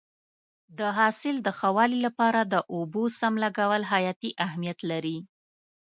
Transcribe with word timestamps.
د 0.77 0.79
حاصل 0.97 1.35
د 1.45 1.47
ښه 1.57 1.69
والي 1.77 1.99
لپاره 2.07 2.41
د 2.53 2.55
اوبو 2.73 3.03
سم 3.19 3.33
لګول 3.43 3.83
حیاتي 3.91 4.29
اهمیت 4.45 4.79
لري. 4.91 5.17